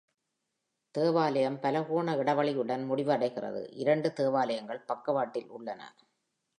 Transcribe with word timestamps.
தேவாலயம் 0.95 1.59
பலகோண 1.59 2.15
இடைவெளியுடன் 2.15 2.83
முடிவடைகிறது, 2.89 3.69
இரண்டு 3.73 4.13
தேவாலயங்கள் 4.13 4.85
பக்கவாட்டில் 4.85 5.49
உள்ளன. 5.49 5.81